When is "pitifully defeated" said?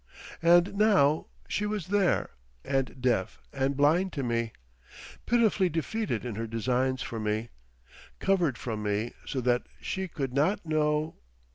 5.27-6.25